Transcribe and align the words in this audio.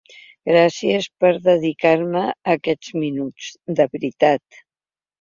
Gràcies 0.51 1.07
per 1.25 1.31
dedicar-me 1.49 2.25
aquests 2.57 2.93
minuts, 3.05 3.55
de 3.81 3.91
veritat. 3.97 4.65